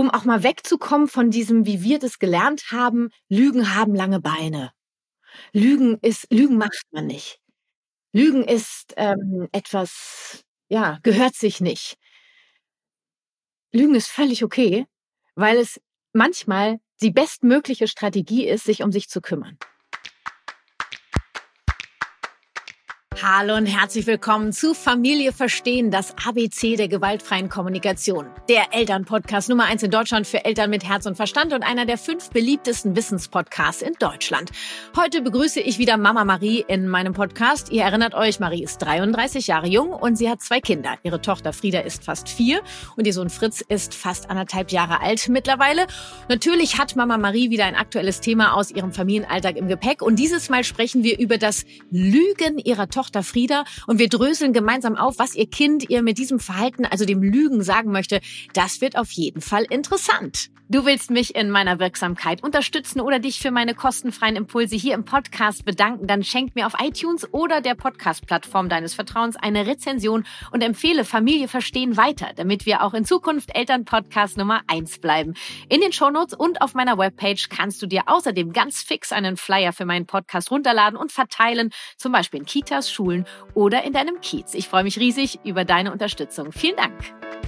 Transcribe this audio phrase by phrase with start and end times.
[0.00, 4.72] um auch mal wegzukommen von diesem, wie wir das gelernt haben, Lügen haben lange Beine.
[5.52, 7.38] Lügen ist, Lügen macht man nicht.
[8.12, 11.98] Lügen ist ähm, etwas, ja, gehört sich nicht.
[13.72, 14.86] Lügen ist völlig okay,
[15.34, 15.78] weil es
[16.14, 19.58] manchmal die bestmögliche Strategie ist, sich um sich zu kümmern.
[23.22, 28.30] Hallo und herzlich willkommen zu Familie Verstehen, das ABC der gewaltfreien Kommunikation.
[28.48, 31.98] Der Elternpodcast Nummer eins in Deutschland für Eltern mit Herz und Verstand und einer der
[31.98, 34.52] fünf beliebtesten Wissenspodcasts in Deutschland.
[34.96, 37.70] Heute begrüße ich wieder Mama Marie in meinem Podcast.
[37.70, 40.94] Ihr erinnert euch, Marie ist 33 Jahre jung und sie hat zwei Kinder.
[41.02, 42.62] Ihre Tochter Frieda ist fast vier
[42.96, 45.86] und ihr Sohn Fritz ist fast anderthalb Jahre alt mittlerweile.
[46.30, 50.48] Natürlich hat Mama Marie wieder ein aktuelles Thema aus ihrem Familienalltag im Gepäck und dieses
[50.48, 55.18] Mal sprechen wir über das Lügen ihrer Tochter Tochter Frieda und wir dröseln gemeinsam auf,
[55.18, 58.20] was ihr Kind ihr mit diesem Verhalten, also dem Lügen, sagen möchte.
[58.52, 60.50] Das wird auf jeden Fall interessant.
[60.72, 65.04] Du willst mich in meiner Wirksamkeit unterstützen oder dich für meine kostenfreien Impulse hier im
[65.04, 70.62] Podcast bedanken, dann schenk mir auf iTunes oder der Podcast-Plattform deines Vertrauens eine Rezension und
[70.62, 75.34] empfehle Familie verstehen weiter, damit wir auch in Zukunft Elternpodcast Nummer eins bleiben.
[75.68, 79.72] In den Shownotes und auf meiner Webpage kannst du dir außerdem ganz fix einen Flyer
[79.72, 84.54] für meinen Podcast runterladen und verteilen, zum Beispiel in Kitas, Schulen oder in deinem Kiez.
[84.54, 86.52] Ich freue mich riesig über deine Unterstützung.
[86.52, 87.39] Vielen Dank.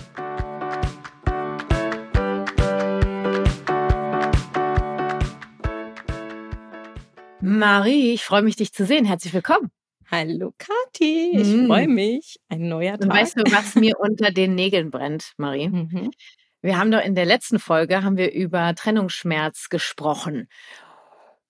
[7.45, 9.05] Marie, ich freue mich, dich zu sehen.
[9.05, 9.73] Herzlich willkommen.
[10.09, 11.67] Hallo Kathi, ich mhm.
[11.67, 12.37] freue mich.
[12.49, 13.03] Ein neuer Tag.
[13.03, 15.69] Und weißt du, was mir unter den Nägeln brennt, Marie?
[15.69, 16.13] Mhm.
[16.61, 20.47] Wir haben doch in der letzten Folge haben wir über Trennungsschmerz gesprochen.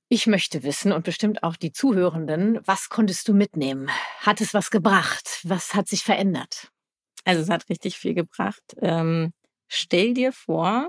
[0.08, 3.90] Ich möchte wissen und bestimmt auch die Zuhörenden, was konntest du mitnehmen?
[4.20, 5.40] Hat es was gebracht?
[5.42, 6.70] Was hat sich verändert?
[7.26, 8.62] Also es hat richtig viel gebracht.
[8.80, 9.34] Ähm,
[9.68, 10.88] stell dir vor,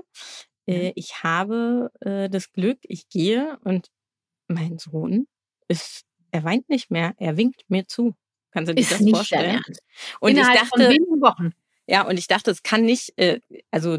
[0.66, 3.90] äh, ich habe äh, das Glück, ich gehe und
[4.48, 5.26] mein Sohn
[5.68, 8.14] ist, er weint nicht mehr, er winkt mir zu.
[8.50, 9.62] Kannst du dir ist das vorstellen?
[10.20, 11.52] Und Innerhalb ich dachte, von wenigen Wochen.
[11.86, 13.40] Ja, und ich dachte, es kann nicht, äh,
[13.70, 13.98] also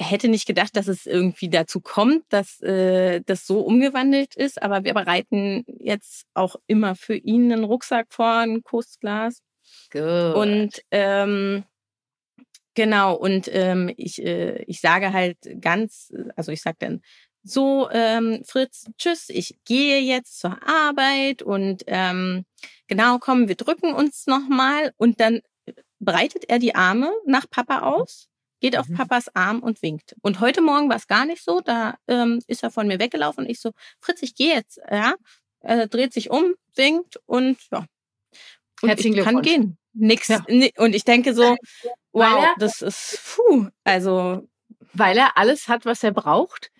[0.00, 4.62] hätte nicht gedacht, dass es irgendwie dazu kommt, dass äh, das so umgewandelt ist.
[4.62, 9.42] Aber wir bereiten jetzt auch immer für ihn einen Rucksack vor, ein Kostglas.
[9.92, 10.34] Gut.
[10.34, 11.64] Und ähm,
[12.74, 17.02] genau, und ähm, ich, äh, ich sage halt ganz, also ich sage dann,
[17.42, 22.44] so, ähm, Fritz, tschüss, ich gehe jetzt zur Arbeit und ähm,
[22.86, 25.40] genau, komm, wir drücken uns nochmal und dann
[26.00, 28.28] breitet er die Arme nach Papa aus,
[28.60, 28.96] geht auf mhm.
[28.96, 30.14] Papas Arm und winkt.
[30.22, 33.44] Und heute Morgen war es gar nicht so, da ähm, ist er von mir weggelaufen
[33.44, 35.14] und ich so, Fritz, ich gehe jetzt, ja.
[35.62, 37.84] Er dreht sich um, winkt und ja.
[38.80, 39.76] Und Herzlichen ich kann gehen.
[39.92, 40.28] Nix.
[40.28, 40.42] Ja.
[40.78, 41.56] Und ich denke so,
[42.12, 44.48] wow, das ist, puh, also.
[44.94, 46.70] Weil er alles hat, was er braucht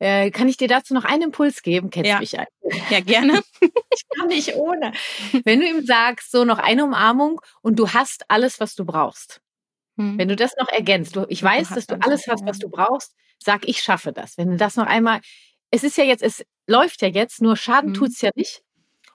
[0.00, 1.90] äh, kann ich dir dazu noch einen Impuls geben?
[1.90, 2.18] Kennst ja.
[2.18, 2.46] mich ein?
[2.90, 3.42] Ja, gerne.
[3.60, 4.92] ich kann nicht ohne.
[5.44, 9.40] Wenn du ihm sagst, so noch eine Umarmung und du hast alles, was du brauchst.
[9.96, 10.18] Hm.
[10.18, 13.14] Wenn du das noch ergänzt, du, ich weiß, dass du alles hast, was du brauchst,
[13.38, 14.38] sag, ich schaffe das.
[14.38, 15.20] Wenn du das noch einmal,
[15.70, 17.94] es ist ja jetzt, es läuft ja jetzt, nur Schaden hm.
[17.94, 18.62] tut's ja nicht.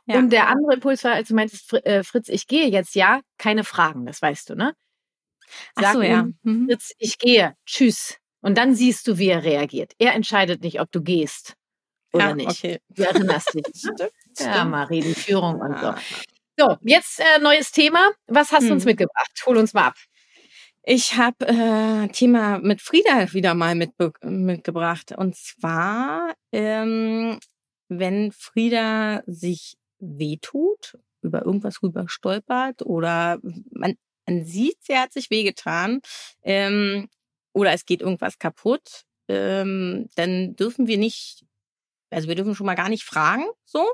[0.06, 0.20] Ja.
[0.20, 3.64] Und der andere Impuls war, als du meintest, äh, Fritz, ich gehe jetzt, ja, keine
[3.64, 4.76] Fragen, das weißt du, ne?
[5.76, 6.28] Sag Ach so, ja.
[6.44, 6.68] Mhm.
[6.68, 8.18] Fritz, ich gehe, tschüss.
[8.46, 9.94] Und dann siehst du, wie er reagiert.
[9.98, 11.56] Er entscheidet nicht, ob du gehst
[12.14, 12.64] oder ja, nicht.
[12.64, 12.80] Okay.
[12.90, 13.64] Du erinnerst dich.
[13.98, 14.10] Ne?
[14.38, 15.94] ja, Marie, die Führung und so.
[16.58, 18.12] So, jetzt äh, neues Thema.
[18.28, 18.68] Was hast hm.
[18.68, 18.90] du uns hm.
[18.90, 19.32] mitgebracht?
[19.48, 19.96] Hol uns mal ab.
[20.84, 25.14] Ich habe äh, Thema mit Frieda wieder mal mitbe mitgebracht.
[25.18, 27.40] Und zwar, ähm,
[27.88, 33.40] wenn Frieda sich wehtut, über irgendwas rüber stolpert oder
[33.72, 33.96] man,
[34.28, 36.02] man sieht, sie hat sich wehgetan,
[36.44, 37.08] ähm,
[37.56, 41.46] oder es geht irgendwas kaputt, ähm, dann dürfen wir nicht,
[42.12, 43.86] also wir dürfen schon mal gar nicht fragen, so.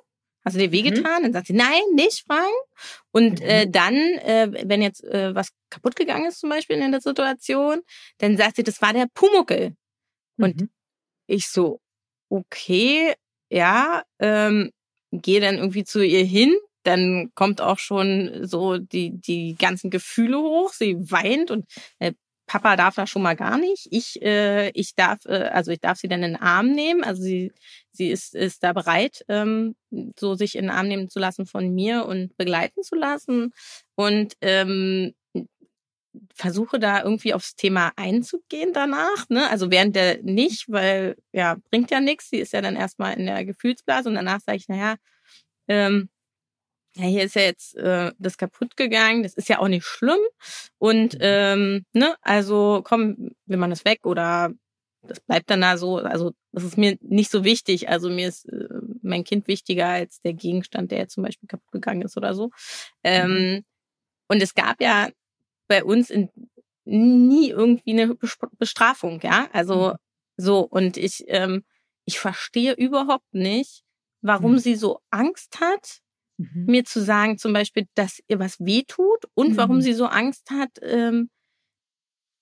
[0.44, 1.20] Hast du dir wehgetan?
[1.20, 1.24] Mhm.
[1.26, 2.52] Dann sagt sie, nein, nicht fragen.
[3.12, 3.50] Und äh, mhm.
[3.50, 7.82] äh, dann, äh, wenn jetzt äh, was kaputt gegangen ist, zum Beispiel in der Situation,
[8.18, 9.76] dann sagt sie, das war der Pumuckel.
[10.38, 10.44] Mhm.
[10.44, 10.70] Und
[11.28, 11.80] ich so,
[12.30, 13.14] okay,
[13.52, 14.72] ja, ähm,
[15.12, 16.56] gehe dann irgendwie zu ihr hin.
[16.82, 20.74] Dann kommt auch schon so die, die ganzen Gefühle hoch.
[20.74, 21.66] Sie weint und
[22.00, 22.14] äh,
[22.52, 23.88] Papa darf das schon mal gar nicht.
[23.92, 27.02] Ich, äh, ich darf, äh, also ich darf sie dann in den Arm nehmen.
[27.02, 27.54] Also sie,
[27.94, 29.74] sie ist, ist da bereit, ähm,
[30.20, 33.54] so sich in den Arm nehmen zu lassen von mir und begleiten zu lassen.
[33.96, 35.14] Und ähm,
[36.36, 39.30] versuche da irgendwie aufs Thema einzugehen danach.
[39.30, 39.50] Ne?
[39.50, 42.32] Also während der nicht, weil ja, bringt ja nichts.
[42.32, 44.96] Sie ist ja dann erstmal in der Gefühlsblase und danach sage ich, naja,
[45.70, 46.10] ähm,
[46.96, 50.20] ja, hier ist ja jetzt äh, das kaputt gegangen, das ist ja auch nicht schlimm.
[50.78, 51.20] Und mhm.
[51.22, 54.54] ähm, ne, also komm, will man das weg oder
[55.04, 57.90] das bleibt dann da so, also das ist mir nicht so wichtig.
[57.90, 58.68] Also mir ist äh,
[59.02, 62.52] mein Kind wichtiger als der Gegenstand, der jetzt zum Beispiel kaputt gegangen ist oder so.
[63.04, 63.66] Ähm, mhm.
[64.28, 65.10] Und es gab ja
[65.68, 66.30] bei uns in,
[66.86, 68.16] nie irgendwie eine
[68.60, 69.50] Bestrafung, ja.
[69.54, 69.96] Also mhm.
[70.38, 71.64] so, und ich, ähm,
[72.06, 73.84] ich verstehe überhaupt nicht,
[74.22, 74.60] warum mhm.
[74.60, 76.02] sie so Angst hat,
[76.42, 76.66] mhm.
[76.66, 79.82] mir zu sagen, zum Beispiel, dass ihr was wehtut und warum mhm.
[79.82, 81.30] sie so Angst hat, ähm,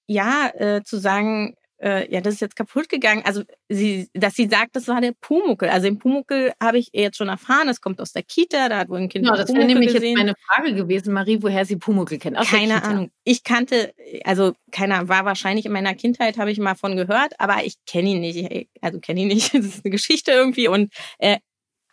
[0.08, 3.22] ja, äh, zu sagen, äh, ja, das ist jetzt kaputt gegangen.
[3.26, 5.70] Also sie, dass sie sagt, das war der Pumuckel.
[5.70, 7.70] Also den Pumuckel habe ich jetzt schon erfahren.
[7.70, 10.18] Es kommt aus der Kita, da hat wohl ein Kind genau, das wäre nämlich gesehen.
[10.18, 12.38] jetzt meine Frage gewesen, Marie, woher sie Pumuckel kennt.
[12.38, 13.12] Aus Keine Ahnung.
[13.24, 13.94] Ich kannte,
[14.26, 18.10] also keiner war wahrscheinlich in meiner Kindheit, habe ich mal von gehört, aber ich kenne
[18.10, 18.68] ihn nicht.
[18.82, 19.54] Also kenne ihn nicht.
[19.60, 21.38] Das ist eine Geschichte irgendwie und äh,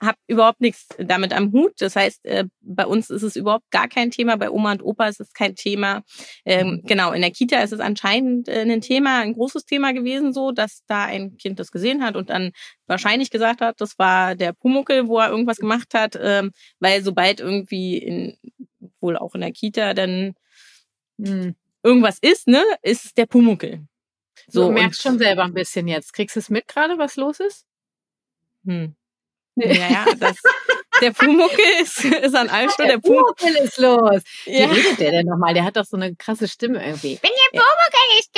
[0.00, 1.72] habe überhaupt nichts damit am Hut.
[1.78, 4.36] Das heißt, äh, bei uns ist es überhaupt gar kein Thema.
[4.36, 6.02] Bei Oma und Opa ist es kein Thema.
[6.44, 6.82] Ähm, mhm.
[6.84, 10.52] genau, in der Kita ist es anscheinend äh, ein Thema, ein großes Thema gewesen, so,
[10.52, 12.52] dass da ein Kind das gesehen hat und dann
[12.86, 17.40] wahrscheinlich gesagt hat, das war der Pumuckel, wo er irgendwas gemacht hat, ähm, weil sobald
[17.40, 18.36] irgendwie in,
[19.00, 20.34] wohl auch in der Kita dann
[21.16, 23.86] mh, hm, irgendwas ist, ne, ist es der Pumuckel.
[24.48, 26.12] So, du merkst schon selber ein bisschen jetzt.
[26.12, 27.64] Kriegst du es mit gerade, was los ist?
[28.64, 28.94] Hm.
[29.56, 30.36] Naja, das,
[31.00, 32.86] der Pumuckel ist, ist an allem schon.
[32.86, 34.22] Der, der Pumuckel ist los.
[34.44, 34.66] Wie ja.
[34.66, 35.54] redet der denn nochmal?
[35.54, 37.18] Der hat doch so eine krasse Stimme irgendwie.
[37.22, 38.30] Wenn der Pumuckel ist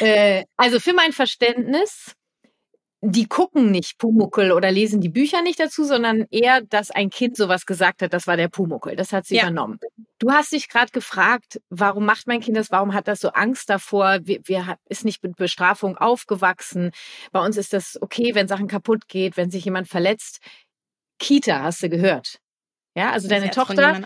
[0.00, 0.06] da.
[0.06, 2.14] äh, also für mein Verständnis
[3.02, 7.36] die gucken nicht Pumuckel oder lesen die Bücher nicht dazu, sondern eher, dass ein Kind
[7.36, 8.94] sowas gesagt hat, das war der Pumuckel.
[8.94, 9.44] Das hat sie ja.
[9.44, 9.78] übernommen.
[10.18, 12.70] Du hast dich gerade gefragt, warum macht mein Kind das?
[12.70, 14.18] Warum hat das so Angst davor?
[14.24, 16.90] Wir, wir ist nicht mit Bestrafung aufgewachsen.
[17.32, 20.40] Bei uns ist das okay, wenn Sachen kaputt geht, wenn sich jemand verletzt.
[21.18, 22.38] Kita hast du gehört.
[22.94, 23.96] Ja, also deine Tochter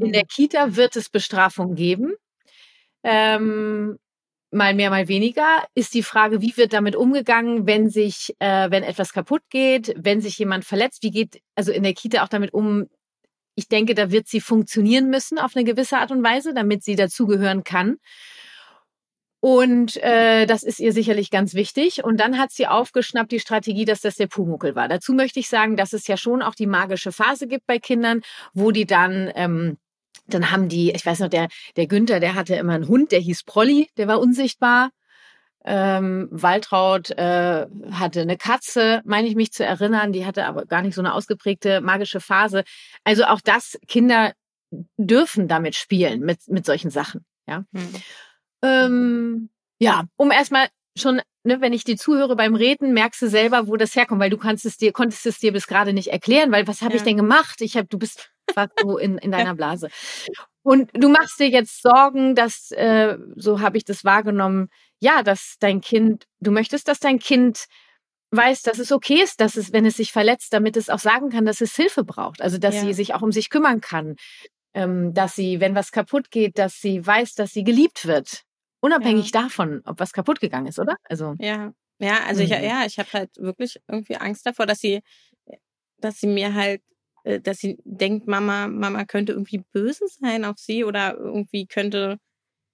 [0.00, 2.14] in der Kita wird es Bestrafung geben.
[3.02, 3.98] Ähm,
[4.56, 8.82] mal mehr, mal weniger, ist die Frage, wie wird damit umgegangen, wenn sich, äh, wenn
[8.82, 12.52] etwas kaputt geht, wenn sich jemand verletzt, wie geht also in der Kita auch damit
[12.52, 12.86] um?
[13.54, 16.96] Ich denke, da wird sie funktionieren müssen auf eine gewisse Art und Weise, damit sie
[16.96, 17.96] dazugehören kann.
[19.40, 22.02] Und äh, das ist ihr sicherlich ganz wichtig.
[22.02, 24.88] Und dann hat sie aufgeschnappt die Strategie, dass das der Pumuckel war.
[24.88, 28.22] Dazu möchte ich sagen, dass es ja schon auch die magische Phase gibt bei Kindern,
[28.54, 29.78] wo die dann ähm,
[30.26, 33.20] dann haben die, ich weiß noch, der, der Günther, der hatte immer einen Hund, der
[33.20, 34.90] hieß Prolli, der war unsichtbar.
[35.64, 40.82] Ähm, Waltraud äh, hatte eine Katze, meine ich mich zu erinnern, die hatte aber gar
[40.82, 42.62] nicht so eine ausgeprägte magische Phase.
[43.02, 44.32] Also auch das, Kinder
[44.96, 47.24] dürfen damit spielen, mit, mit solchen Sachen.
[47.48, 47.94] Ja, hm.
[48.62, 53.66] ähm, ja um erstmal schon, ne, wenn ich dir zuhöre beim Reden, merkst du selber,
[53.66, 56.52] wo das herkommt, weil du kannst es dir, konntest es dir bis gerade nicht erklären,
[56.52, 56.96] weil was habe ja.
[56.98, 57.60] ich denn gemacht?
[57.60, 59.88] Ich habe, du bist was so in, in deiner Blase.
[60.62, 64.68] Und du machst dir jetzt Sorgen, dass, äh, so habe ich das wahrgenommen,
[65.00, 67.66] ja, dass dein Kind, du möchtest, dass dein Kind
[68.32, 71.30] weiß, dass es okay ist, dass es, wenn es sich verletzt, damit es auch sagen
[71.30, 72.42] kann, dass es Hilfe braucht.
[72.42, 72.80] Also, dass ja.
[72.82, 74.16] sie sich auch um sich kümmern kann.
[74.74, 78.42] Ähm, dass sie, wenn was kaputt geht, dass sie weiß, dass sie geliebt wird.
[78.80, 79.42] Unabhängig ja.
[79.42, 80.96] davon, ob was kaputt gegangen ist, oder?
[81.04, 81.34] Also.
[81.38, 81.72] Ja.
[81.98, 82.46] Ja, also mhm.
[82.46, 85.00] ich, ja, ich habe halt wirklich irgendwie Angst davor, dass sie,
[85.98, 86.82] dass sie mir halt
[87.40, 92.18] dass sie denkt, Mama, Mama könnte irgendwie böse sein auf sie oder irgendwie könnte,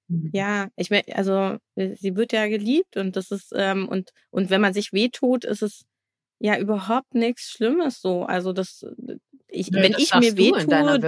[0.08, 0.30] mhm.
[0.32, 4.50] ja, ich meine, also äh, sie wird ja geliebt und das ist, ähm, und, und
[4.50, 5.84] wenn man sich wehtut, ist es
[6.38, 8.24] ja überhaupt nichts Schlimmes so.
[8.24, 9.16] Also das, äh,
[9.48, 11.00] ich, Nö, wenn das ich mir wehtue, dann,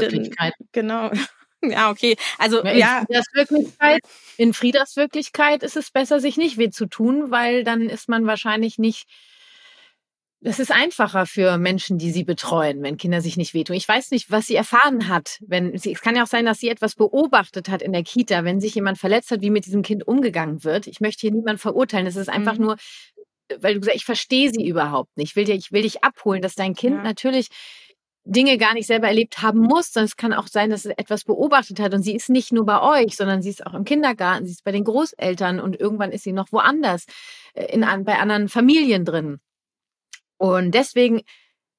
[0.72, 1.10] genau.
[1.70, 2.16] Ja, okay.
[2.38, 2.98] Also ja, ja.
[3.00, 4.00] In Friedas Wirklichkeit,
[4.36, 8.26] in Friedas Wirklichkeit ist es besser, sich nicht weh zu tun, weil dann ist man
[8.26, 9.08] wahrscheinlich nicht
[10.44, 13.76] es ist einfacher für Menschen, die sie betreuen, wenn Kinder sich nicht wehtun.
[13.76, 15.38] Ich weiß nicht, was sie erfahren hat.
[15.40, 18.44] Wenn sie, es kann ja auch sein, dass sie etwas beobachtet hat in der Kita,
[18.44, 20.86] wenn sich jemand verletzt hat, wie mit diesem Kind umgegangen wird.
[20.86, 22.06] Ich möchte hier niemanden verurteilen.
[22.06, 22.64] Es ist einfach mhm.
[22.64, 22.76] nur,
[23.58, 25.30] weil du gesagt, ich verstehe sie überhaupt nicht.
[25.30, 27.02] Ich will dir, ich will dich abholen, dass dein Kind ja.
[27.02, 27.48] natürlich
[28.26, 31.24] Dinge gar nicht selber erlebt haben muss, sondern es kann auch sein, dass es etwas
[31.24, 34.46] beobachtet hat und sie ist nicht nur bei euch, sondern sie ist auch im Kindergarten,
[34.46, 37.04] sie ist bei den Großeltern und irgendwann ist sie noch woanders,
[37.54, 39.40] äh, in, bei anderen Familien drin.
[40.36, 41.22] Und deswegen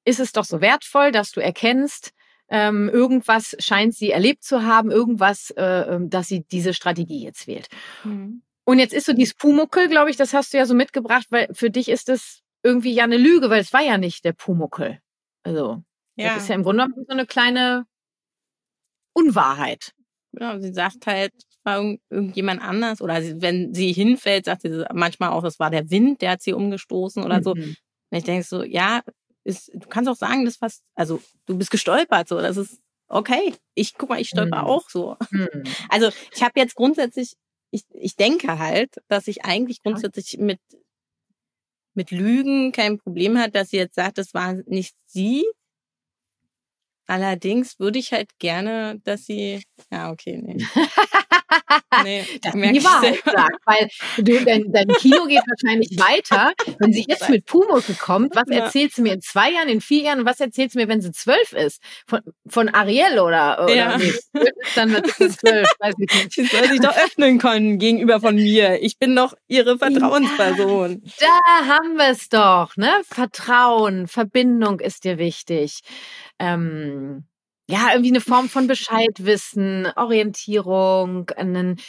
[0.04, 2.12] ist es doch so wertvoll, dass du erkennst,
[2.48, 7.46] ähm, irgendwas scheint sie erlebt zu haben, irgendwas, äh, ähm, dass sie diese Strategie jetzt
[7.46, 7.68] wählt.
[8.04, 8.42] Mhm.
[8.64, 11.48] Und jetzt ist so dieses Pumuckel, glaube ich, das hast du ja so mitgebracht, weil
[11.52, 15.00] für dich ist das irgendwie ja eine Lüge, weil es war ja nicht der Pumuckel.
[15.44, 15.82] Also,
[16.16, 16.34] ja.
[16.34, 17.86] das ist ja im Grunde so eine kleine
[19.12, 19.92] Unwahrheit.
[20.38, 25.30] Ja, sie sagt halt, es war irgendjemand anders oder wenn sie hinfällt, sagt sie manchmal
[25.30, 27.42] auch, das war der Wind, der hat sie umgestoßen oder mhm.
[27.42, 27.54] so.
[28.10, 29.02] Und ich denke so, ja,
[29.44, 33.54] ist, du kannst auch sagen, das fast, also du bist gestolpert, so, das ist okay.
[33.74, 34.68] Ich guck mal, ich stolper mhm.
[34.68, 35.16] auch so.
[35.30, 35.64] Mhm.
[35.88, 37.34] Also ich habe jetzt grundsätzlich,
[37.70, 40.60] ich, ich denke halt, dass ich eigentlich grundsätzlich mit
[41.96, 45.46] mit Lügen kein Problem hat, dass sie jetzt sagt, das war nicht sie.
[47.06, 50.56] Allerdings würde ich halt gerne, dass sie, ja, okay, nee.
[52.02, 56.52] nee, das die Wahrheit sagt, weil du, dein, dein Kino geht wahrscheinlich weiter.
[56.78, 58.64] Wenn sie jetzt mit Pumuckl kommt, was ja.
[58.64, 61.00] erzählst du mir in zwei Jahren, in vier Jahren und was erzählst du mir, wenn
[61.00, 61.80] sie zwölf ist?
[62.06, 63.98] Von, von Ariel oder, oder ja.
[63.98, 64.12] nee,
[64.74, 66.32] dann wird sie zwölf, weiß ich nicht.
[66.32, 68.82] Sie soll sich doch öffnen können gegenüber von mir.
[68.82, 71.02] Ich bin doch ihre Vertrauensperson.
[71.20, 73.00] Ja, da haben wir es doch, ne?
[73.08, 75.80] Vertrauen, Verbindung ist dir wichtig.
[76.38, 77.24] Ähm,
[77.68, 81.80] ja, irgendwie eine Form von Bescheidwissen, Orientierung, einen,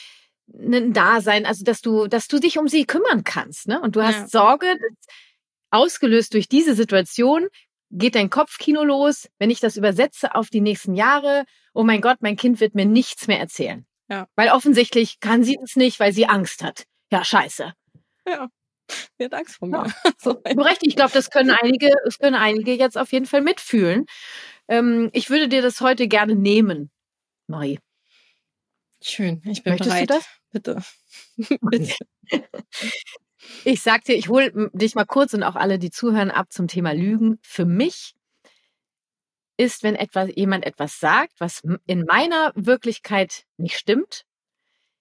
[0.51, 3.79] einen Dasein, also dass du, dass du dich um sie kümmern kannst, ne?
[3.79, 4.27] Und du hast ja.
[4.27, 4.75] Sorge,
[5.69, 7.47] ausgelöst durch diese Situation,
[7.91, 12.17] geht dein Kopfkino los, wenn ich das übersetze auf die nächsten Jahre, oh mein Gott,
[12.21, 13.85] mein Kind wird mir nichts mehr erzählen.
[14.09, 14.27] Ja.
[14.35, 16.85] Weil offensichtlich kann sie es nicht, weil sie Angst hat.
[17.11, 17.73] Ja, scheiße.
[18.27, 18.47] Ja.
[19.17, 19.85] Sie hat Angst vor mir.
[19.85, 20.11] Ja.
[20.17, 20.41] so.
[20.45, 24.05] Recht, ich glaube, das können einige, das können einige jetzt auf jeden Fall mitfühlen.
[24.67, 26.91] Ähm, ich würde dir das heute gerne nehmen,
[27.47, 27.79] Marie.
[29.01, 30.09] Schön, ich bin Möchtest bereit.
[30.51, 30.83] Du das?
[31.37, 31.59] Bitte.
[31.61, 31.95] Bitte.
[33.63, 36.67] Ich sag dir, ich hole dich mal kurz und auch alle, die zuhören, ab zum
[36.67, 37.37] Thema Lügen.
[37.43, 38.15] Für mich
[39.57, 44.23] ist, wenn etwas, jemand etwas sagt, was in meiner Wirklichkeit nicht stimmt,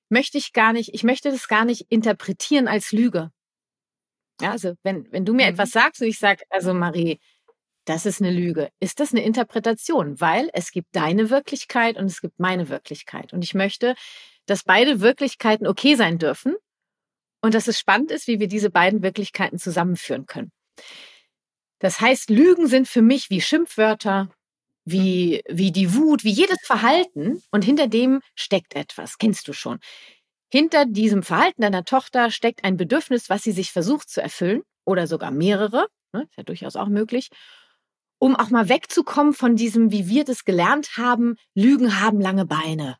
[0.08, 3.30] möchte ich gar nicht, ich möchte das gar nicht interpretieren als Lüge.
[4.40, 5.52] Ja, also wenn, wenn du mir mhm.
[5.52, 7.18] etwas sagst und ich sage, also Marie,
[7.86, 8.70] das ist eine Lüge.
[8.80, 10.20] Ist das eine Interpretation?
[10.20, 13.32] Weil es gibt deine Wirklichkeit und es gibt meine Wirklichkeit.
[13.32, 13.94] Und ich möchte,
[14.46, 16.56] dass beide Wirklichkeiten okay sein dürfen
[17.42, 20.50] und dass es spannend ist, wie wir diese beiden Wirklichkeiten zusammenführen können.
[21.78, 24.30] Das heißt, Lügen sind für mich wie Schimpfwörter,
[24.84, 29.18] wie, wie die Wut, wie jedes Verhalten und hinter dem steckt etwas.
[29.18, 29.78] Kennst du schon.
[30.56, 35.06] Hinter diesem Verhalten deiner Tochter steckt ein Bedürfnis, was sie sich versucht zu erfüllen oder
[35.06, 35.86] sogar mehrere.
[36.12, 37.30] Ne, ist ja durchaus auch möglich
[38.18, 42.96] um auch mal wegzukommen von diesem, wie wir das gelernt haben, Lügen haben lange Beine.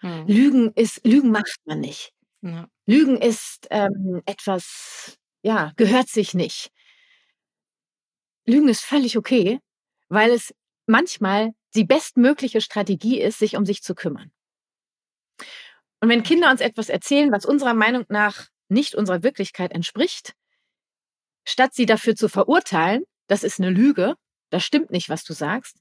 [0.00, 0.26] Hm.
[0.26, 2.12] Lügen ist, Lügen macht man nicht.
[2.42, 2.68] Ja.
[2.86, 6.70] Lügen ist ähm, etwas, ja, gehört sich nicht.
[8.46, 9.60] Lügen ist völlig okay,
[10.08, 10.54] weil es
[10.86, 14.30] manchmal die bestmögliche Strategie ist, sich um sich zu kümmern.
[16.04, 20.34] Und wenn Kinder uns etwas erzählen, was unserer Meinung nach nicht unserer Wirklichkeit entspricht,
[21.46, 24.14] statt sie dafür zu verurteilen, das ist eine Lüge,
[24.50, 25.78] das stimmt nicht, was du sagst,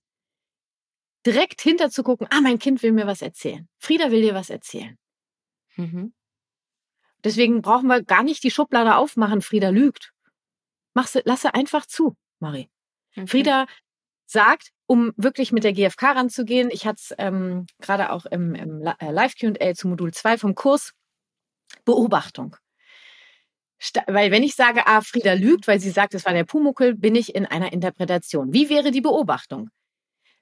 [1.25, 3.67] direkt hinter zu gucken, ah, mein Kind will mir was erzählen.
[3.79, 4.97] Frieda will dir was erzählen.
[5.75, 6.13] Mhm.
[7.25, 10.13] Deswegen brauchen wir gar nicht die Schublade aufmachen, Frieda lügt.
[10.93, 12.69] Mach's, lasse einfach zu, Marie.
[13.11, 13.27] Okay.
[13.27, 13.65] Frieda
[14.25, 18.81] sagt, um wirklich mit der GfK ranzugehen, ich hatte es ähm, gerade auch im, im
[18.81, 20.93] äh, Live-QA zu Modul 2 vom Kurs,
[21.85, 22.57] Beobachtung
[24.07, 27.15] weil wenn ich sage, ah, Frieda lügt, weil sie sagt, es war der Pumuckel, bin
[27.15, 28.53] ich in einer Interpretation.
[28.53, 29.69] Wie wäre die Beobachtung?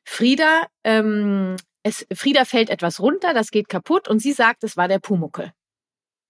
[0.04, 4.88] Frieda, ähm, es, Frieda fällt etwas runter, das geht kaputt und sie sagt, es war
[4.88, 5.52] der Pumuckel.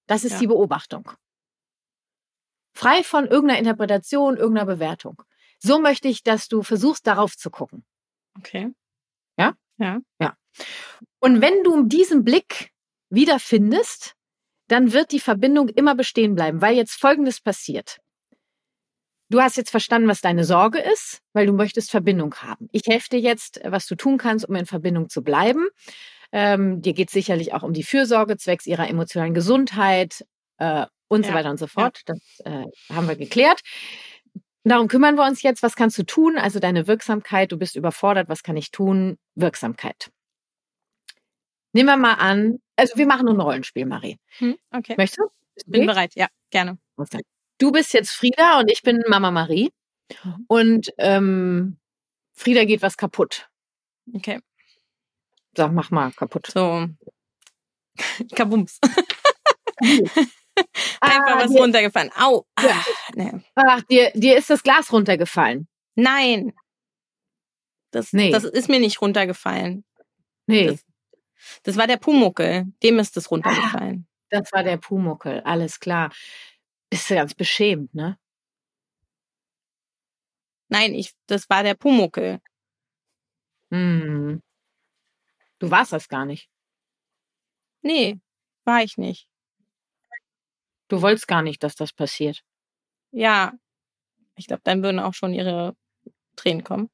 [0.08, 0.40] Das ist ja.
[0.40, 1.12] die Beobachtung.
[2.74, 5.22] Frei von irgendeiner Interpretation, irgendeiner Bewertung.
[5.60, 7.86] So möchte ich, dass du versuchst, darauf zu gucken.
[8.38, 8.72] Okay.
[9.38, 9.54] Ja?
[9.78, 10.00] Ja.
[10.20, 10.36] Ja.
[11.20, 12.72] Und wenn du diesen Blick
[13.10, 14.16] wiederfindest,
[14.68, 18.00] dann wird die Verbindung immer bestehen bleiben, weil jetzt Folgendes passiert.
[19.30, 22.68] Du hast jetzt verstanden, was deine Sorge ist, weil du möchtest Verbindung haben.
[22.72, 25.68] Ich helfe dir jetzt, was du tun kannst, um in Verbindung zu bleiben.
[26.34, 30.26] Ähm, dir geht es sicherlich auch um die Fürsorge zwecks ihrer emotionalen Gesundheit
[30.58, 31.32] äh, und ja.
[31.32, 32.04] so weiter und so fort.
[32.08, 32.14] Ja.
[32.14, 33.62] Das äh, haben wir geklärt.
[34.64, 35.64] Darum kümmern wir uns jetzt.
[35.64, 36.38] Was kannst du tun?
[36.38, 37.52] Also deine Wirksamkeit.
[37.52, 38.30] Du bist überfordert.
[38.30, 39.18] Was kann ich tun?
[39.36, 40.12] Wirksamkeit.
[41.74, 44.18] Nehmen wir mal an, also wir machen ein Rollenspiel, Marie.
[44.40, 44.96] Hm, okay.
[44.98, 45.24] Möchtest du?
[45.24, 45.34] Okay?
[45.68, 46.78] Bin bereit, ja, gerne.
[47.60, 49.72] Du bist jetzt Frieda und ich bin Mama Marie.
[50.24, 50.46] Mhm.
[50.48, 51.78] Und ähm,
[52.34, 53.48] Frieda geht was kaputt.
[54.14, 54.40] Okay.
[55.56, 56.48] Sag, mach mal kaputt.
[56.48, 56.88] So.
[58.36, 58.80] Kabums.
[61.02, 62.12] Einfach ah, was dir, runtergefallen.
[62.18, 62.46] Au.
[62.56, 62.84] Ah,
[63.16, 63.32] nee.
[63.56, 65.68] Ach, dir, dir ist das Glas runtergefallen.
[65.96, 66.54] Nein.
[67.92, 68.32] Das, nee.
[68.32, 69.84] das ist mir nicht runtergefallen.
[70.48, 70.68] Nee.
[70.68, 70.86] Das,
[71.64, 72.66] das war der Pumuckel.
[72.84, 74.08] Dem ist es runtergefallen.
[74.08, 76.12] Ah, das war der Pumuckel, alles klar.
[76.90, 78.18] Bist du ganz beschämt, ne?
[80.70, 82.40] Nein, ich, das war der Pumuckel.
[83.72, 84.42] Hm.
[85.60, 86.50] Du warst das gar nicht.
[87.82, 88.20] Nee,
[88.64, 89.28] war ich nicht.
[90.92, 92.44] Du wolltest gar nicht, dass das passiert.
[93.12, 93.54] Ja.
[94.36, 95.74] Ich glaube, dann würden auch schon ihre
[96.36, 96.90] Tränen kommen.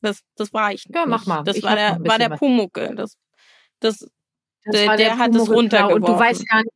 [0.00, 0.86] Das, das war ich.
[0.88, 1.44] Ja, mach mal.
[1.44, 2.94] Das war der, war der Pumucke.
[2.94, 3.18] Das,
[3.80, 4.10] das, das
[4.64, 6.02] der, der, der hat es runtergeworfen.
[6.02, 6.74] Und du weißt gar nicht,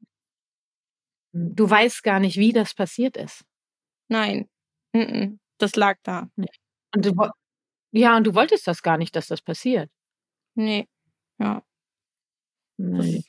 [1.32, 3.46] du weißt gar nicht, wie das passiert ist.
[4.08, 4.46] Nein.
[5.56, 6.28] Das lag da.
[6.36, 7.14] Und du,
[7.92, 9.90] ja, und du wolltest das gar nicht, dass das passiert.
[10.54, 10.86] Nee.
[11.38, 11.62] Ja.
[12.76, 13.24] Nee.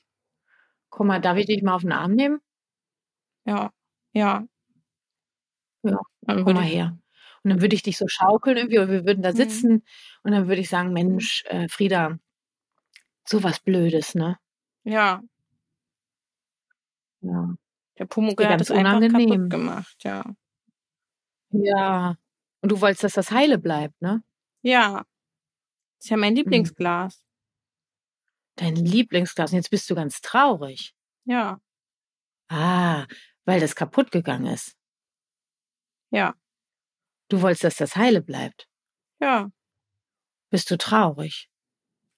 [0.89, 2.41] Guck mal, darf ich dich mal auf den Arm nehmen?
[3.49, 3.71] Ja.
[4.13, 4.45] Ja.
[5.83, 6.97] Ja, dann komm mal her.
[7.43, 9.35] Und dann würde ich dich so schaukeln irgendwie, oder wir würden da Mhm.
[9.37, 9.83] sitzen
[10.23, 12.17] und dann würde ich sagen, Mensch, äh, Frieda,
[13.27, 14.37] so was Blödes, ne?
[14.83, 15.21] Ja.
[17.21, 17.55] Ja.
[17.97, 20.23] Der Pumuckl hat es einfach kaputt gemacht, ja.
[21.51, 22.15] Ja.
[22.61, 24.23] Und du wolltest, dass das heile bleibt, ne?
[24.61, 25.03] Ja.
[26.01, 26.37] Ist ja mein Mhm.
[26.39, 27.15] Lieblingsglas.
[28.57, 29.51] Dein Lieblingsglas.
[29.51, 30.93] Und jetzt bist du ganz traurig.
[31.25, 31.59] Ja.
[32.49, 33.05] Ah,
[33.45, 34.75] weil das kaputt gegangen ist.
[36.11, 36.35] Ja.
[37.29, 38.67] Du wolltest, dass das heile bleibt.
[39.19, 39.51] Ja.
[40.49, 41.49] Bist du traurig?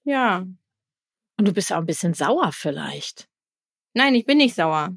[0.03, 0.45] Ja.
[1.37, 3.27] Und du bist auch ein bisschen sauer vielleicht.
[3.93, 4.95] Nein, ich bin nicht sauer.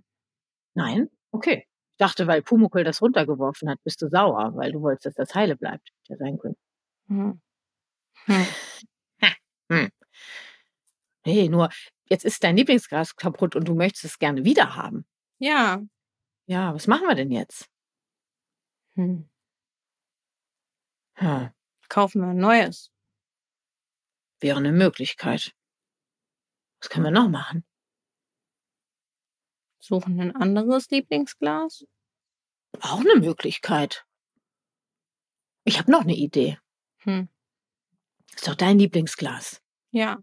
[0.75, 1.09] Nein?
[1.33, 1.66] Okay.
[1.93, 5.35] Ich dachte, weil Pumuckl das runtergeworfen hat, bist du sauer, weil du wolltest, dass das
[5.35, 5.90] heile bleibt.
[6.09, 6.57] Ja sein können.
[7.09, 7.40] Hm.
[8.26, 8.47] Hm.
[9.71, 9.88] Hm.
[11.25, 11.71] Nee, nur
[12.11, 15.07] jetzt ist dein Lieblingsglas kaputt und du möchtest es gerne wieder haben.
[15.38, 15.83] Ja.
[16.46, 17.70] Ja, was machen wir denn jetzt?
[18.96, 19.28] Hm.
[21.16, 21.50] Hm,
[21.88, 22.90] Kaufen wir ein neues.
[24.40, 25.54] wäre eine Möglichkeit.
[26.80, 27.64] Was können wir noch machen?
[29.80, 31.86] Suchen ein anderes Lieblingsglas.
[32.80, 34.04] Auch eine Möglichkeit.
[35.64, 36.58] Ich habe noch eine Idee.
[36.98, 37.28] Hm.
[38.34, 39.62] Ist doch dein Lieblingsglas.
[39.92, 40.18] Ja.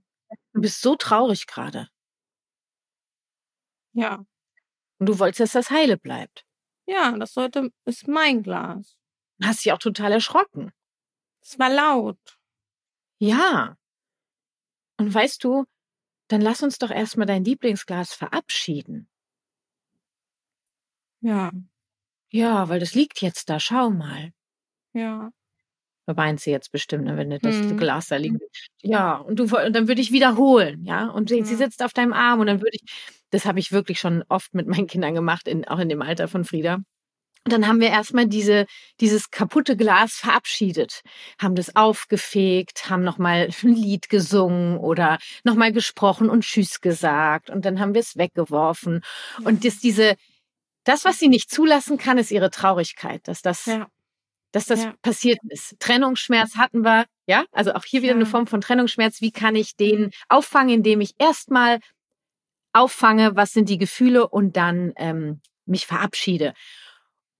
[0.53, 1.89] Du bist so traurig gerade.
[3.93, 4.25] Ja.
[5.01, 6.45] Und du wolltest, dass das heile bleibt.
[6.85, 8.95] Ja, das sollte, ist mein Glas.
[9.41, 10.71] Hast dich auch total erschrocken.
[11.41, 12.37] Es war laut.
[13.17, 13.77] Ja.
[14.99, 15.65] Und weißt du,
[16.27, 19.09] dann lass uns doch erstmal dein Lieblingsglas verabschieden.
[21.21, 21.51] Ja.
[22.29, 24.33] Ja, weil das liegt jetzt da, schau mal.
[24.93, 25.31] Ja.
[26.07, 27.77] Da weint sie jetzt bestimmt, ne, wenn du das Mhm.
[27.77, 28.37] Glas da liegt.
[28.81, 31.07] Ja, und du und dann würde ich wiederholen, ja.
[31.09, 31.57] Und sie, sie Ja.
[31.59, 32.83] sitzt auf deinem Arm und dann würde ich,
[33.29, 36.27] das habe ich wirklich schon oft mit meinen Kindern gemacht, in, auch in dem Alter
[36.27, 36.79] von Frieda.
[37.43, 38.67] Und dann haben wir erstmal diese,
[38.99, 41.01] dieses kaputte Glas verabschiedet,
[41.41, 47.65] haben das aufgefegt, haben nochmal ein Lied gesungen oder nochmal gesprochen und Tschüss gesagt und
[47.65, 49.01] dann haben wir es weggeworfen.
[49.43, 50.15] Und das, diese,
[50.83, 53.87] das, was sie nicht zulassen kann, ist ihre Traurigkeit, dass das, Ja.
[54.51, 54.93] Dass das Ja.
[55.01, 55.79] passiert ist.
[55.79, 58.29] Trennungsschmerz hatten wir, ja, also auch hier wieder eine Ja.
[58.29, 59.21] Form von Trennungsschmerz.
[59.21, 61.79] Wie kann ich den auffangen, indem ich erstmal
[62.73, 66.53] auffange, was sind die Gefühle und dann ähm, mich verabschiede.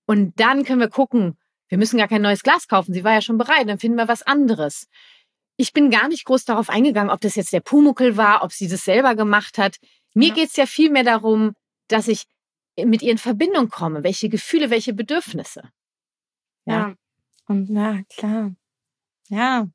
[0.06, 1.38] Und dann können wir gucken,
[1.70, 2.94] wir müssen gar kein neues Glas kaufen.
[2.94, 4.88] Sie war ja schon bereit, dann finden wir was anderes.
[5.58, 8.68] Ich bin gar nicht groß darauf eingegangen, ob das jetzt der Pumuckel war, ob sie
[8.68, 9.78] das selber gemacht hat.
[10.14, 10.34] Mir Ja.
[10.34, 11.54] geht's ja viel mehr darum,
[11.88, 12.26] dass ich
[12.78, 14.04] mit ihr in Verbindung komme.
[14.04, 15.70] Welche Gefühle, welche Bedürfnisse.
[16.66, 16.96] Ja.
[17.52, 17.54] Ja.
[17.54, 18.52] Und na, klar.
[19.30, 19.68] Ja.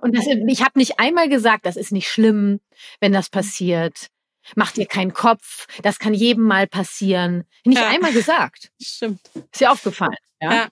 [0.00, 2.60] Und das, ich habe nicht einmal gesagt, das ist nicht schlimm,
[3.00, 4.08] wenn das passiert.
[4.56, 7.44] Mach dir keinen Kopf, das kann jedem mal passieren.
[7.64, 7.88] Nicht Ja.
[7.88, 8.70] einmal gesagt.
[8.82, 9.20] Stimmt.
[9.34, 10.16] Ist dir aufgefallen.
[10.40, 10.68] Ja, Ja.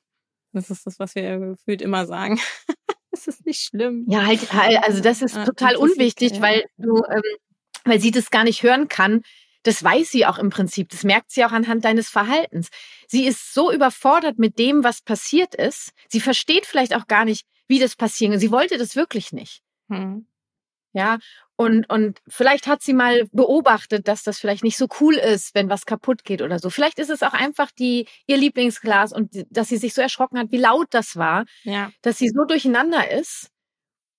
[0.54, 2.38] Das ist das, was wir gefühlt immer sagen.
[3.14, 4.06] Es ist nicht schlimm.
[4.08, 7.22] ja halt, halt, also das ist Ja, total unwichtig, weil du, ähm,
[7.84, 9.20] weil sie das gar nicht hören kann.
[9.62, 10.88] Das weiß sie auch im Prinzip.
[10.90, 12.68] Das merkt sie auch anhand deines Verhaltens.
[13.06, 15.92] Sie ist so überfordert mit dem, was passiert ist.
[16.08, 18.38] Sie versteht vielleicht auch gar nicht, wie das passieren.
[18.38, 19.62] Sie wollte das wirklich nicht.
[19.88, 20.26] Hm.
[20.94, 21.18] Ja,
[21.56, 25.70] und, und vielleicht hat sie mal beobachtet, dass das vielleicht nicht so cool ist, wenn
[25.70, 26.68] was kaputt geht oder so.
[26.70, 30.50] Vielleicht ist es auch einfach die, ihr Lieblingsglas und dass sie sich so erschrocken hat,
[30.50, 31.90] wie laut das war, Ja.
[32.02, 33.48] dass sie so durcheinander ist,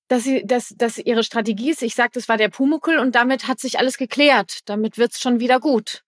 [0.09, 3.47] dass sie, dass, dass ihre Strategie ist, ich sag, das war der Pumuckel und damit
[3.47, 4.59] hat sich alles geklärt.
[4.65, 6.03] Damit wird's schon wieder gut.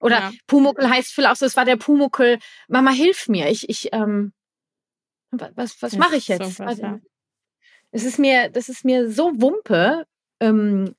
[0.00, 0.32] Oder Ja.
[0.46, 2.38] Pumuckel heißt vielleicht auch so, es war der Pumuckel,
[2.68, 3.48] Mama, hilf mir.
[3.48, 4.32] Ich, ich, ähm,
[5.30, 6.58] wa- was, was mache ich so jetzt?
[6.58, 7.00] was, Also, ja.
[7.90, 10.06] es ist mir, das ist mir so Wumpe.
[10.40, 10.94] Ähm,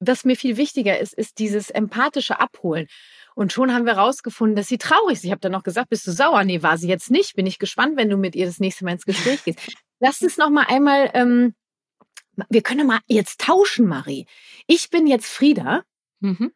[0.00, 2.86] was mir viel wichtiger ist, ist dieses empathische Abholen.
[3.38, 5.24] Und schon haben wir rausgefunden, dass sie traurig ist.
[5.24, 6.42] Ich habe dann noch gesagt, bist du sauer?
[6.42, 7.36] Nee, war sie jetzt nicht.
[7.36, 9.60] Bin ich gespannt, wenn du mit ihr das nächste Mal ins Gespräch gehst.
[10.00, 11.54] Lass uns noch mal einmal, ähm,
[12.48, 14.26] wir können mal jetzt tauschen, Marie.
[14.66, 15.84] Ich bin jetzt Frieda
[16.18, 16.52] Mhm.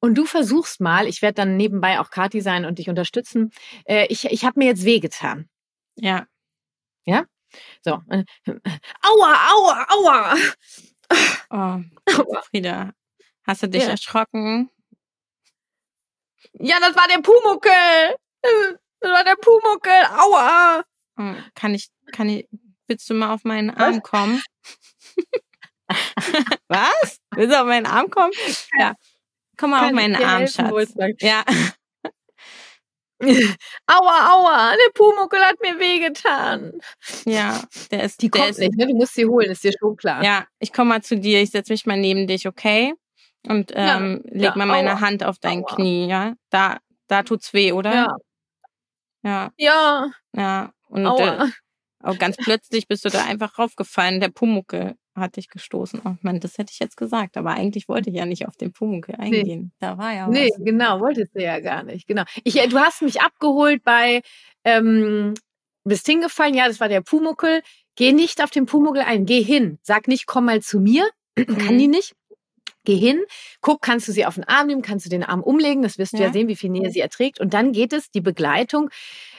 [0.00, 3.50] und du versuchst mal, ich werde dann nebenbei auch Kati sein und dich unterstützen.
[3.84, 5.46] Äh, ich ich habe mir jetzt wehgetan.
[5.96, 6.26] Ja.
[7.82, 8.00] So.
[8.08, 8.24] äh,
[9.02, 10.36] Aua, aua, aua.
[11.50, 11.80] Oh.
[12.50, 12.92] Frieda.
[13.46, 13.90] Hast du dich Ja.
[13.90, 14.70] erschrocken?
[16.54, 18.16] Ja, das war der Pumuckel.
[19.00, 20.04] Das war der Pumuckel.
[20.16, 20.82] Aua.
[21.18, 22.48] Oh, kann ich, kann ich,
[22.86, 24.42] willst du mal auf meinen Arm kommen?
[26.68, 27.18] Was?
[27.34, 28.32] Willst du auf meinen Arm kommen?
[28.78, 28.94] Ja.
[29.56, 31.20] Komm mal auf Kann ich meinen Arm, helfen, Schatz.
[31.20, 31.44] Ja.
[33.86, 36.80] aua, aua, der Pumuckel hat mir wehgetan.
[37.24, 38.22] Ja, der ist.
[38.22, 38.86] Die der kommt ist, nicht, ne?
[38.86, 40.22] Du musst sie holen, ist dir schon klar.
[40.22, 42.94] Ja, ich komme mal zu dir, ich setze mich mal neben dich, okay?
[43.46, 45.74] Und ähm, Ja, leg ja, mal meine aua, Hand auf dein aua.
[45.76, 46.34] Knie, ja?
[46.50, 47.94] Da, da tut's weh, oder?
[47.94, 48.16] Ja.
[49.22, 50.72] Ja, Ja, ja.
[50.88, 51.48] Und äh, aua.
[52.04, 54.20] oh, ganz plötzlich bist du da einfach raufgefallen.
[54.20, 56.00] Der Pumuckel hat dich gestoßen.
[56.04, 58.72] Oh Mann, das hätte ich jetzt gesagt, aber eigentlich wollte ich ja nicht auf den
[58.72, 59.72] Pumuckel eingehen.
[59.80, 60.64] Da war ja Nee, was.
[60.64, 62.06] genau, wolltest du ja gar nicht.
[62.06, 62.22] Genau.
[62.44, 64.22] Ich, äh, du hast mich abgeholt bei,
[64.64, 65.34] ähm,
[65.84, 67.62] bist hingefallen, ja, das war der Pumuckel.
[67.96, 69.78] Geh nicht auf den Pumuckel ein, geh hin.
[69.82, 71.08] Sag nicht, komm mal zu mir.
[71.36, 71.78] Kann Mhm.
[71.78, 72.14] die nicht.
[72.88, 73.20] Geh hin,
[73.60, 76.14] guck, kannst du sie auf den Arm nehmen, kannst du den Arm umlegen, das wirst
[76.14, 76.32] du ja Ja.
[76.32, 77.38] sehen, wie viel Nähe sie erträgt.
[77.38, 78.88] Und dann geht es, die Begleitung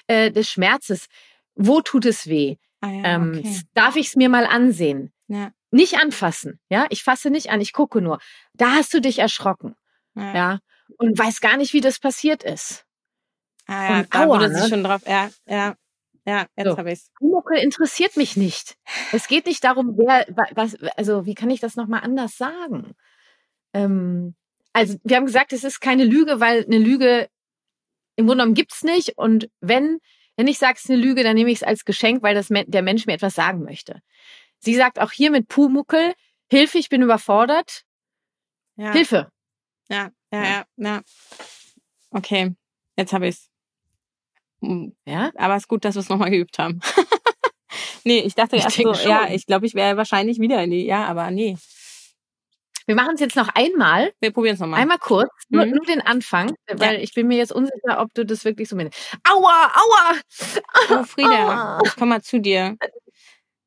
[0.06, 1.08] äh, des Schmerzes.
[1.56, 2.58] Wo tut es weh?
[2.82, 3.62] Ah ja, Ähm, okay.
[3.74, 5.12] Darf ich es mir mal ansehen?
[5.28, 6.86] Ja, Nicht anfassen, ja?
[6.90, 8.20] Ich fasse nicht an, ich gucke nur.
[8.54, 9.76] Da hast du dich erschrocken,
[10.14, 10.36] ja.
[10.36, 10.60] ja?
[11.00, 12.86] Und weiß gar nicht, wie das passiert ist.
[13.66, 14.68] Ah, ja, Und da aua, wurde ne?
[14.70, 15.02] schon drauf.
[15.08, 15.76] Ja, ja,
[16.26, 16.78] ja, jetzt So.
[16.78, 17.10] habe ich's.
[17.18, 18.76] Pumuckel interessiert mich nicht.
[19.12, 22.94] Es geht nicht darum, wer, wa- was, also wie kann ich das nochmal anders sagen?
[23.74, 24.36] Ähm,
[24.74, 27.30] also wir haben gesagt, es ist keine Lüge, weil eine Lüge
[28.16, 29.18] im Grunde genommen gibt's nicht.
[29.18, 30.00] Und wenn,
[30.36, 32.48] wenn ich sage, es ist eine Lüge, dann nehme ich es als Geschenk, weil das,
[32.50, 34.02] der Mensch mir etwas sagen möchte.
[34.60, 36.14] Sie sagt auch hier mit Pumuckel,
[36.52, 37.84] Hilfe, ich bin überfordert.
[38.76, 39.32] Ja, Hilfe.
[39.90, 40.66] ja, ja, Ja.
[40.78, 41.02] ja.
[42.12, 42.56] Okay,
[42.98, 43.50] jetzt habe ich's.
[44.62, 45.32] Hm, Ja?
[45.36, 46.82] Aber es ist gut, dass wir es nochmal geübt haben.
[48.04, 49.36] nee, ich dachte Ich erst so, denke ja, schon.
[49.36, 51.58] ich glaube, ich wäre wahrscheinlich wieder in die, ja, aber nee.
[52.90, 54.12] Wir machen es jetzt noch einmal.
[54.20, 54.80] Wir probieren es nochmal.
[54.82, 55.74] Einmal kurz, nur, Mhm.
[55.74, 58.98] nur den Anfang, weil ich bin mir jetzt unsicher, ob du das wirklich so meinst.
[59.30, 60.16] Aua, aua!
[60.90, 61.80] Oh, Frieda, Aua.
[61.86, 62.76] ich komme mal zu dir.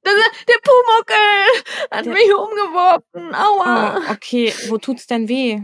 [0.02, 0.14] Das
[0.48, 3.32] der Pumuckel hat Der- mich umgeworfen.
[3.32, 4.00] Aua!
[4.08, 5.60] Oh, okay, wo tut's denn weh?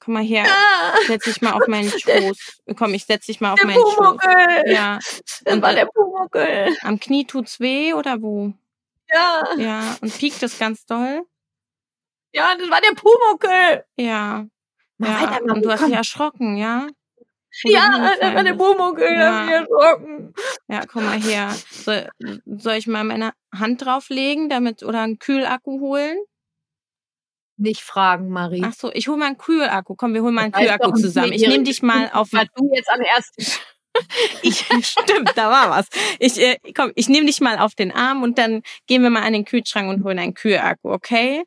[0.00, 2.62] Komm mal her, Ah, setz dich mal auf meinen Schoß.
[2.78, 3.96] Komm, ich setz dich mal auf der meinen Schoß.
[3.96, 4.62] Pumuckel!
[4.72, 4.98] Ja,
[5.44, 6.74] Das und war der Pumuckel.
[6.80, 8.54] am Knie tut's weh oder wo?
[9.12, 11.26] Ja, Ja, und piekt es ganz doll?
[12.34, 13.84] Ja, das war der Pumuckel.
[13.96, 14.46] Ja.
[14.98, 15.20] Mal ja.
[15.20, 15.88] weiter, Mami, und du hast komm.
[15.90, 16.88] dich erschrocken, ja?
[17.62, 18.54] Ja, das war der.
[18.54, 19.12] Pumuckel.
[19.12, 19.18] Ja.
[19.18, 19.44] Ja.
[19.44, 20.34] Ich erschrocken.
[20.68, 21.54] Ja, komm mal her.
[21.70, 22.08] Soll,
[22.46, 26.18] soll ich mal meine Hand drauflegen, damit oder einen Kühlakku holen?
[27.56, 28.62] Nicht fragen, Marie.
[28.64, 29.94] Ach so, ich hole mal einen Kühlakku.
[29.94, 31.32] Komm, wir holen mal einen Kühlakku zusammen.
[31.32, 32.32] Ich nehme dich mal auf.
[32.32, 33.44] Weil du jetzt am ersten.
[34.42, 35.86] Ich, stimmt, da war was.
[36.18, 39.22] Ich, äh, komm, ich nehme dich mal auf den Arm und dann gehen wir mal
[39.22, 41.44] an den Kühlschrank und holen einen Kühlakku, okay?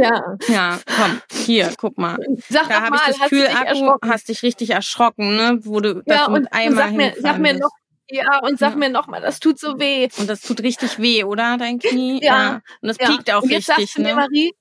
[0.00, 0.36] Ja.
[0.48, 2.16] Ja, komm, hier, guck mal.
[2.48, 5.58] Sag Da habe ich das Kühlakku, hast dich richtig erschrocken, ne?
[5.62, 7.70] Wo du, Ja, und, mit und einmal sag mir, sag mir noch,
[8.08, 8.76] ja, und sag Ja.
[8.76, 10.08] mir noch mal, das tut so weh.
[10.18, 11.56] Und das tut richtig weh, oder?
[11.58, 12.20] Dein Knie?
[12.24, 12.60] Ja.
[12.80, 13.06] Und das Ja.
[13.08, 14.14] piekt auch und jetzt richtig, sagst du mir, ne?
[14.14, 14.52] Marie,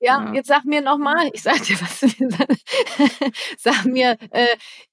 [0.00, 0.32] ja, Ja.
[0.34, 2.00] jetzt sag mir noch mal, ich sag dir was,
[3.58, 4.46] sag, mir, äh,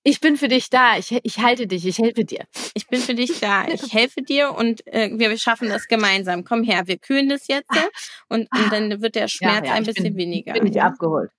[0.04, 2.46] ich bin für dich da, ich, ich halte dich, ich helfe dir.
[2.74, 3.68] Ich bin für dich da.
[3.68, 6.44] Ich helfe dir und äh, wir schaffen das gemeinsam.
[6.44, 7.70] Komm her, wir kühlen das jetzt
[8.30, 10.54] und, und dann wird der Schmerz ein ich bisschen bin, weniger.
[10.54, 10.88] Bin ich ja?
[10.88, 11.32] abgeholt.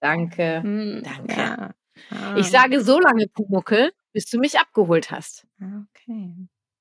[0.00, 0.62] Danke.
[0.62, 1.34] Hm, Danke.
[1.40, 1.70] Ja.
[2.10, 5.46] Ah, Ich sage so lange, Pumuckel, bis du mich abgeholt hast.
[5.60, 6.32] Okay.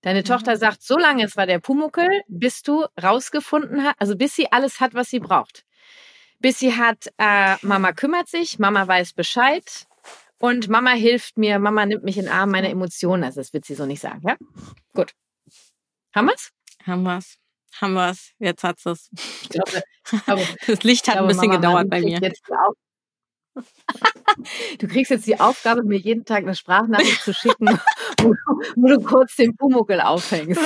[0.01, 0.23] Deine Ja.
[0.23, 4.49] Tochter sagt, so lange es war der Pumuckel, bis du rausgefunden hast, also bis sie
[4.51, 5.65] alles hat, was sie braucht.
[6.39, 9.87] Bis sie hat, äh, Mama kümmert sich, Mama weiß Bescheid
[10.39, 13.23] und Mama hilft mir, Mama nimmt mich in den Arm, meine Emotionen.
[13.23, 14.37] Also das wird sie so nicht sagen, ja?
[14.93, 15.13] Gut.
[16.15, 16.51] Haben wir's?
[16.85, 17.37] Haben wir's.
[17.79, 18.31] Haben wir's.
[18.39, 19.09] Jetzt hat's es.
[19.43, 19.83] Ich glaube,
[20.25, 22.19] glaube, Das Licht hat ich ein glaube, bisschen Mama gedauert bei mir.
[24.79, 27.67] Du kriegst jetzt die Aufgabe, mir jeden Tag eine Sprachnachricht zu schicken,
[28.21, 28.33] wo,
[28.75, 30.61] wo du kurz den Pumuckel aufhängst.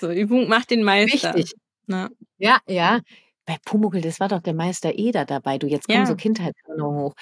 [0.00, 1.34] So, Übung macht den Meister.
[1.34, 1.54] Wichtig.
[1.86, 3.00] Na, Ja, ja.
[3.44, 5.58] Bei Pumuckel, das war doch der Meister Eder dabei.
[5.58, 6.06] Du, jetzt kommen Ja.
[6.06, 7.14] so Kindheitserinnerungen hoch.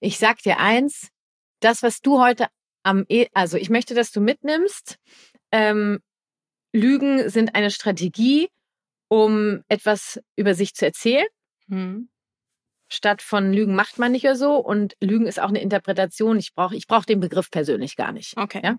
[0.00, 1.08] Ich sag dir eins,
[1.60, 2.46] das, was du heute
[2.82, 4.96] am, e also ich möchte, dass du mitnimmst,
[5.52, 6.00] ähm,
[6.72, 8.48] Lügen sind eine Strategie,
[9.08, 11.26] um etwas über sich zu erzählen.
[11.68, 12.08] hm.
[12.88, 14.56] Statt von Lügen macht man nicht oder so.
[14.58, 16.38] Und Lügen ist auch eine Interpretation.
[16.38, 18.36] Ich brauche ich brauch den Begriff persönlich gar nicht.
[18.36, 18.60] Okay.
[18.62, 18.78] Ja?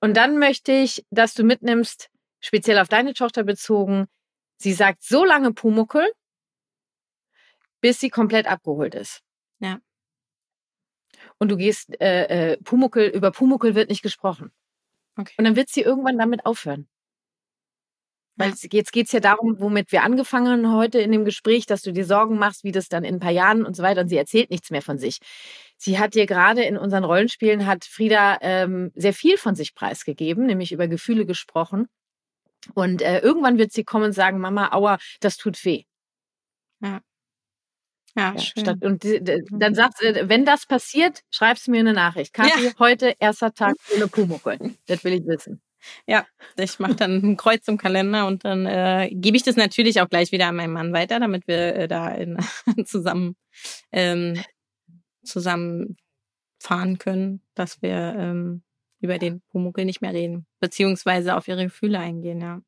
[0.00, 4.06] Und dann möchte ich, dass du mitnimmst, speziell auf deine Tochter bezogen,
[4.58, 6.12] sie sagt so lange Pumuckel,
[7.80, 9.22] bis sie komplett abgeholt ist.
[9.60, 9.78] Ja.
[11.38, 14.52] Und du gehst, äh, äh, Pumuckel, über Pumuckel wird nicht gesprochen.
[15.16, 15.34] Okay.
[15.36, 16.88] Und dann wird sie irgendwann damit aufhören.
[18.36, 21.92] Weil jetzt geht's ja darum, womit wir angefangen haben heute in dem Gespräch, dass du
[21.92, 24.02] dir Sorgen machst, wie das dann in ein paar Jahren und so weiter.
[24.02, 25.18] Und sie erzählt nichts mehr von sich.
[25.76, 30.46] Sie hat dir gerade in unseren Rollenspielen, hat Frieda ähm, sehr viel von sich preisgegeben,
[30.46, 31.88] nämlich über Gefühle gesprochen.
[32.74, 35.84] Und äh, irgendwann wird sie kommen und sagen, Mama, aua, das tut weh.
[36.80, 37.00] Ja.
[38.16, 38.64] Ja, ja schön.
[38.64, 42.32] Statt, und die, die, dann sagst du, wenn das passiert, schreibst du mir eine Nachricht.
[42.32, 42.72] Kathi, ja.
[42.78, 44.74] heute erster Tag ohne Pumuckel.
[44.86, 45.60] Das will ich wissen.
[46.06, 50.00] Ja, ich mache dann ein Kreuz im Kalender und dann äh, gebe ich das natürlich
[50.00, 52.36] auch gleich wieder an meinen Mann weiter, damit wir äh, da in,
[52.84, 53.36] zusammen
[53.92, 54.42] ähm,
[55.22, 55.96] zusammen
[56.58, 58.62] fahren können, dass wir ähm,
[59.00, 62.60] über den Pumuckel nicht mehr reden, beziehungsweise auf ihre Gefühle eingehen, ja.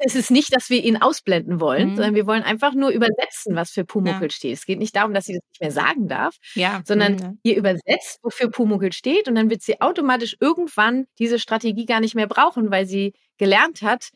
[0.00, 1.96] Es ist nicht, dass wir ihn ausblenden wollen, mhm.
[1.96, 4.30] sondern wir wollen einfach nur übersetzen, was für Pumuckel ja.
[4.30, 4.52] steht.
[4.52, 6.82] Es geht nicht darum, dass sie das nicht mehr sagen darf, ja.
[6.84, 7.38] sondern mhm.
[7.42, 12.14] ihr übersetzt, wofür Pumuckel steht und dann wird sie automatisch irgendwann diese Strategie gar nicht
[12.14, 14.10] mehr brauchen, weil sie gelernt hat,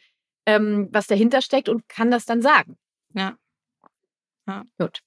[0.46, 2.76] ähm, was dahinter steckt und kann das dann sagen.
[3.14, 3.36] Ja.
[4.46, 4.64] ja.
[4.78, 5.00] Gut.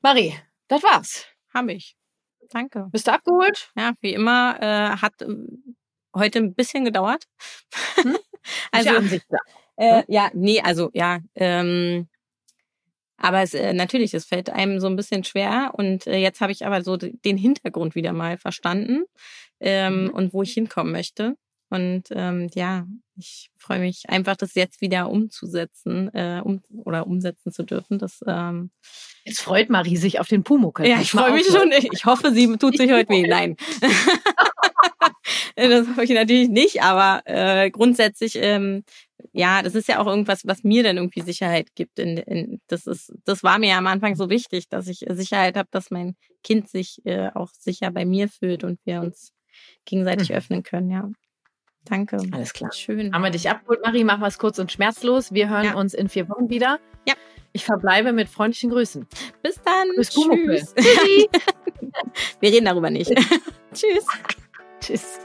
[0.00, 0.34] Marie,
[0.68, 1.26] das war's.
[1.52, 1.96] Hab ich.
[2.50, 2.88] Danke.
[2.90, 3.70] Bist du abgeholt?
[3.76, 4.56] Ja, wie immer.
[4.60, 5.26] Äh, hat äh,
[6.14, 7.24] heute ein bisschen gedauert.
[7.96, 8.16] Hm?
[8.72, 8.90] also,
[9.76, 11.20] äh, ja, nee, also ja.
[11.34, 12.08] Ähm,
[13.18, 15.72] aber es, äh, natürlich, es fällt einem so ein bisschen schwer.
[15.74, 19.04] Und äh, jetzt habe ich aber so den Hintergrund wieder mal verstanden
[19.60, 20.10] ähm, mhm.
[20.10, 21.36] und wo ich hinkommen möchte.
[21.70, 27.52] Und ähm, ja, ich freue mich einfach, das jetzt wieder umzusetzen äh, um, oder umsetzen
[27.52, 27.98] zu dürfen.
[27.98, 28.70] Das, ähm,
[29.24, 30.86] jetzt freut Marie sich auf den Pumuckel.
[30.86, 31.70] Ja, ich freue mich schon.
[31.92, 33.26] Ich hoffe, sie tut sich heute weh.
[33.26, 33.56] Nein.
[35.56, 38.84] das hoffe ich natürlich nicht, aber äh, grundsätzlich, ähm,
[39.32, 41.98] ja, das ist ja auch irgendwas, was mir dann irgendwie Sicherheit gibt.
[41.98, 45.56] In, in, das, ist, das war mir ja am Anfang so wichtig, dass ich Sicherheit
[45.56, 49.32] habe, dass mein Kind sich äh, auch sicher bei mir fühlt und wir uns
[49.84, 50.36] gegenseitig hm.
[50.36, 51.10] öffnen können, ja.
[51.84, 52.18] Danke.
[52.32, 52.72] Alles klar.
[52.72, 53.12] Schön.
[53.12, 54.04] Haben wir dich abgeholt, Marie?
[54.04, 55.32] Machen wir es kurz und schmerzlos.
[55.32, 55.74] Wir hören ja.
[55.74, 56.78] uns in vier Wochen wieder.
[57.06, 57.14] Ja.
[57.52, 59.06] Ich verbleibe mit freundlichen Grüßen.
[59.42, 59.88] Bis dann.
[59.96, 60.74] Bis Tschüss.
[62.40, 63.10] wir reden darüber nicht.
[63.72, 64.06] Tschüss.
[64.80, 65.18] Tschüss.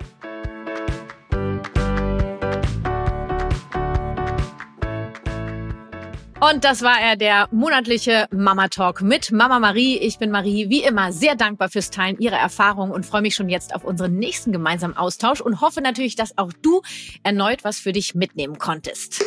[6.52, 9.98] Und das war er, der monatliche Mama Talk mit Mama Marie.
[9.98, 13.48] Ich bin Marie, wie immer sehr dankbar fürs Teilen Ihrer Erfahrungen und freue mich schon
[13.48, 16.82] jetzt auf unseren nächsten gemeinsamen Austausch und hoffe natürlich, dass auch du
[17.24, 19.24] erneut was für dich mitnehmen konntest.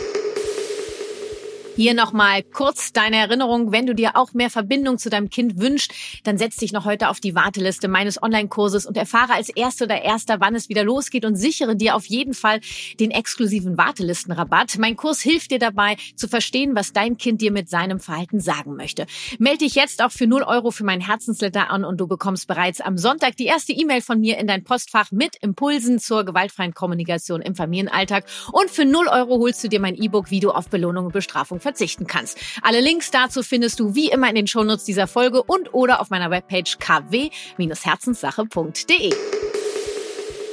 [1.76, 3.70] Hier nochmal kurz deine Erinnerung.
[3.70, 5.92] Wenn du dir auch mehr Verbindung zu deinem Kind wünschst,
[6.24, 10.00] dann setz dich noch heute auf die Warteliste meines Online-Kurses und erfahre als Erste oder
[10.00, 12.60] Erster, wann es wieder losgeht und sichere dir auf jeden Fall
[12.98, 14.78] den exklusiven Wartelistenrabatt.
[14.78, 18.74] Mein Kurs hilft dir dabei, zu verstehen, was dein Kind dir mit seinem Verhalten sagen
[18.76, 19.04] möchte.
[19.38, 22.80] Melde dich jetzt auch für 0 Euro für mein Herzensletter an und du bekommst bereits
[22.80, 27.42] am Sonntag die erste E-Mail von mir in dein Postfach mit Impulsen zur gewaltfreien Kommunikation
[27.42, 28.24] im Familienalltag.
[28.50, 31.60] Und für 0 Euro holst du dir mein E-Book, wie du auf Belohnung und Bestrafung
[31.66, 32.38] verzichten kannst.
[32.62, 36.10] Alle Links dazu findest du wie immer in den Shownotes dieser Folge und oder auf
[36.10, 39.12] meiner Webpage kw-herzenssache.de.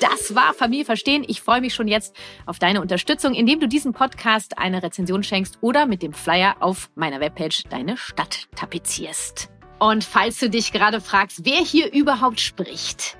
[0.02, 1.24] Das war Familie verstehen.
[1.28, 2.16] Ich freue mich schon jetzt
[2.48, 6.90] auf deine Unterstützung, indem du diesem Podcast eine Rezension schenkst oder mit dem Flyer auf
[6.96, 9.52] meiner Webpage deine Stadt tapezierst.
[9.80, 13.20] Und falls du dich gerade fragst, wer hier überhaupt spricht,